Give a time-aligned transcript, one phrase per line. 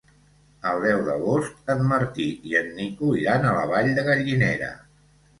[0.67, 4.71] El deu d'agost en Martí i en Nico iran a la Vall de Gallinera.